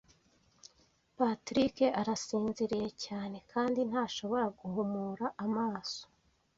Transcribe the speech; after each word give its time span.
Patrick 1.17 1.75
arasinziriye 1.99 2.89
cyane 3.05 3.37
kandi 3.51 3.79
ntashobora 3.89 4.45
guhumura 4.59 5.25
amaso. 5.45 6.01